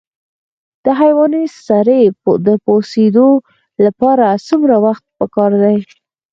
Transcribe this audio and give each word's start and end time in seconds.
د 0.85 0.87
حیواني 0.99 1.43
سرې 1.65 2.01
د 2.47 2.49
پوسیدو 2.65 3.29
لپاره 3.85 4.25
څومره 4.47 4.75
وخت 4.85 5.03
پکار 5.19 5.51
دی؟ 5.63 5.77